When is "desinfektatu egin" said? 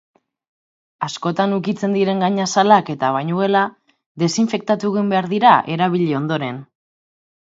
4.23-5.13